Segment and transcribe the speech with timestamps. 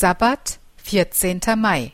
[0.00, 1.40] Sabbat, 14.
[1.56, 1.92] Mai.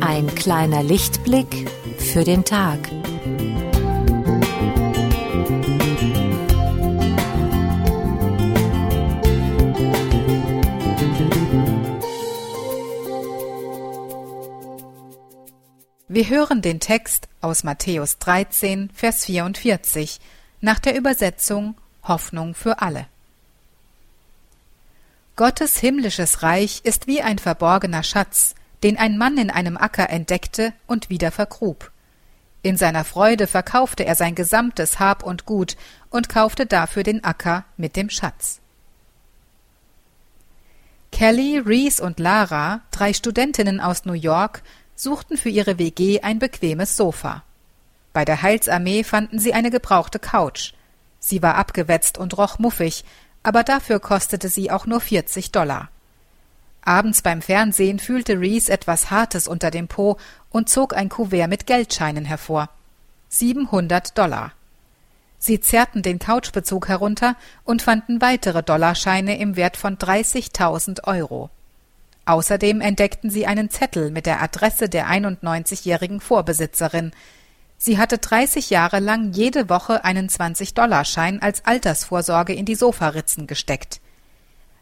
[0.00, 1.68] Ein kleiner Lichtblick
[1.98, 2.78] für den Tag.
[16.14, 20.20] Wir hören den Text aus Matthäus 13, Vers 44
[20.60, 21.74] nach der Übersetzung
[22.04, 23.08] Hoffnung für alle.
[25.34, 30.72] Gottes himmlisches Reich ist wie ein verborgener Schatz, den ein Mann in einem Acker entdeckte
[30.86, 31.90] und wieder vergrub.
[32.62, 35.76] In seiner Freude verkaufte er sein gesamtes Hab und Gut
[36.10, 38.60] und kaufte dafür den Acker mit dem Schatz.
[41.10, 44.62] Kelly, Reese und Lara, drei Studentinnen aus New York,
[44.96, 47.42] suchten für ihre WG ein bequemes Sofa.
[48.12, 50.72] Bei der Heilsarmee fanden sie eine gebrauchte Couch.
[51.18, 53.04] Sie war abgewetzt und roch muffig,
[53.42, 55.90] aber dafür kostete sie auch nur 40 Dollar.
[56.82, 60.18] Abends beim Fernsehen fühlte Reese etwas Hartes unter dem Po
[60.50, 62.68] und zog ein Kuvert mit Geldscheinen hervor.
[63.30, 64.52] 700 Dollar.
[65.38, 71.50] Sie zerrten den Couchbezug herunter und fanden weitere Dollarscheine im Wert von 30.000 Euro.
[72.26, 77.12] Außerdem entdeckten sie einen Zettel mit der Adresse der 91-jährigen Vorbesitzerin.
[77.76, 84.00] Sie hatte 30 Jahre lang jede Woche einen 20-Dollar-Schein als Altersvorsorge in die Sofaritzen gesteckt.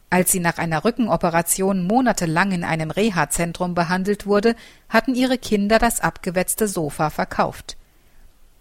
[0.09, 4.55] Als sie nach einer Rückenoperation monatelang in einem Reha-Zentrum behandelt wurde,
[4.89, 7.77] hatten ihre Kinder das abgewetzte Sofa verkauft.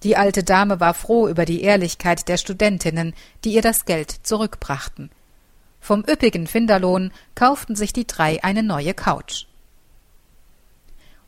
[0.03, 5.11] Die alte Dame war froh über die Ehrlichkeit der Studentinnen, die ihr das Geld zurückbrachten.
[5.81, 9.45] Vom üppigen Finderlohn kauften sich die drei eine neue Couch.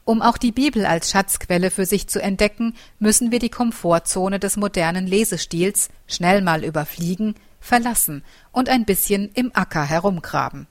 [0.05, 4.55] Um auch die Bibel als Schatzquelle für sich zu entdecken, müssen wir die Komfortzone des
[4.55, 10.67] modernen Lesestils schnell mal überfliegen, verlassen und ein bisschen im Acker herumgraben.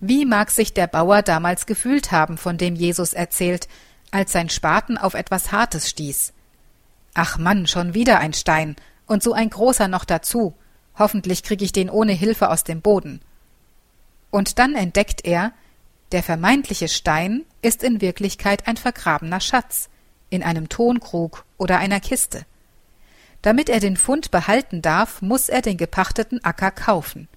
[0.00, 3.68] Wie mag sich der Bauer damals gefühlt haben, von dem Jesus erzählt,
[4.10, 6.32] als sein Spaten auf etwas Hartes stieß?
[7.14, 8.76] Ach Mann, schon wieder ein Stein
[9.06, 10.54] und so ein großer noch dazu.
[10.98, 13.20] Hoffentlich krieg ich den ohne Hilfe aus dem Boden.
[14.30, 15.52] Und dann entdeckt er,
[16.12, 19.88] der vermeintliche Stein ist in Wirklichkeit ein vergrabener Schatz
[20.30, 22.44] in einem Tonkrug oder einer Kiste.
[23.42, 27.28] Damit er den Fund behalten darf, muss er den gepachteten Acker kaufen.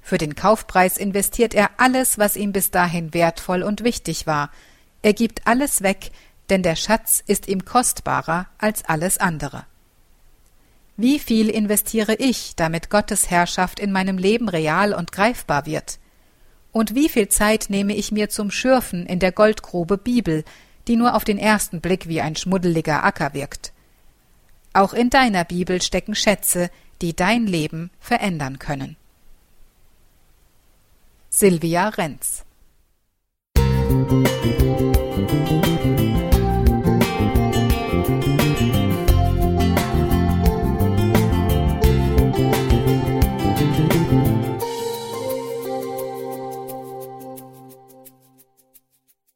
[0.00, 4.50] Für den Kaufpreis investiert er alles, was ihm bis dahin wertvoll und wichtig war.
[5.02, 6.10] Er gibt alles weg,
[6.50, 9.64] denn der Schatz ist ihm kostbarer als alles andere.
[10.96, 15.98] Wie viel investiere ich, damit Gottes Herrschaft in meinem Leben real und greifbar wird?
[16.70, 20.44] Und wie viel Zeit nehme ich mir zum Schürfen in der Goldgrube Bibel,
[20.86, 23.72] die nur auf den ersten Blick wie ein schmuddeliger Acker wirkt?
[24.72, 28.96] Auch in deiner Bibel stecken Schätze, die dein Leben verändern können.
[31.28, 32.44] Silvia Renz